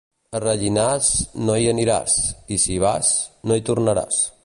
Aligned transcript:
A 0.37 0.39
Rellinars 0.43 1.09
no 1.49 1.59
hi 1.65 1.69
aniràs, 1.73 2.17
i 2.57 2.61
si 2.65 2.75
hi 2.79 2.83
vas, 2.89 3.15
no 3.47 3.61
hi 3.61 3.69
tornaràs. 3.71 4.25